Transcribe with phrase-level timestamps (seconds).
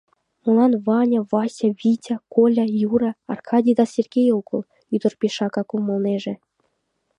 [0.43, 4.61] Молан Ваня, Вася, Витя, Коля, Юра, Аркадий да Сергей огыл?—
[4.95, 6.33] ӱдыр пешакак умылынеже.